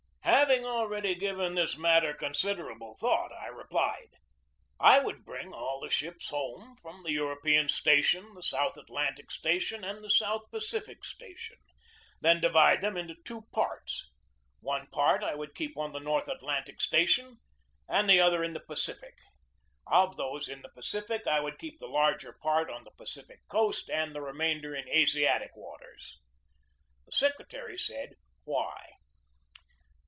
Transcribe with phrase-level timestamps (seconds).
[0.23, 4.09] Having already given this subject considerable thought, I replied:
[4.79, 9.31] "I would bring all the ships home from the European station, the South Atlan tic
[9.31, 11.57] station, and the South Pacific station,
[12.21, 14.11] then divide them into two parts;
[14.59, 17.37] one part I would keep on the North Atlantic station,
[17.87, 19.19] and the other in the Pacific.
[19.87, 23.89] Of those in the Pacific, I would keep the larger part on the Pacific coast
[23.89, 26.19] and the remainder in Asiatic waters."
[27.05, 28.93] The secretary said, "Why?"